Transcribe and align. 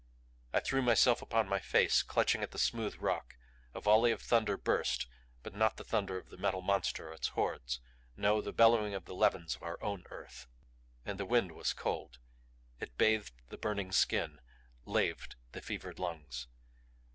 I 0.51 0.61
threw 0.61 0.81
myself 0.81 1.21
upon 1.21 1.47
my 1.47 1.59
face, 1.59 2.01
clutching 2.01 2.41
at 2.41 2.49
the 2.49 2.57
smooth 2.57 2.95
rock. 2.95 3.35
A 3.75 3.79
volley 3.79 4.11
of 4.11 4.19
thunder 4.19 4.57
burst 4.57 5.05
but 5.43 5.53
not 5.53 5.77
the 5.77 5.83
thunder 5.83 6.17
of 6.17 6.29
the 6.29 6.39
Metal 6.39 6.63
Monster 6.63 7.09
or 7.09 7.13
its 7.13 7.27
Hordes; 7.27 7.79
no, 8.17 8.41
the 8.41 8.51
bellowing 8.51 8.95
of 8.95 9.05
the 9.05 9.13
levins 9.13 9.55
of 9.55 9.61
our 9.61 9.77
own 9.83 10.03
earth. 10.09 10.47
And 11.05 11.19
the 11.19 11.25
wind 11.27 11.51
was 11.51 11.71
cold; 11.73 12.17
it 12.79 12.97
bathed 12.97 13.35
the 13.49 13.57
burning 13.59 13.91
skin; 13.91 14.39
laved 14.85 15.35
the 15.51 15.61
fevered 15.61 15.99
lungs. 15.99 16.47